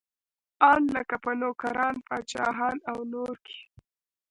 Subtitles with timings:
[0.71, 3.59] ان لکه په نوکران، پاچاهان او نور کې.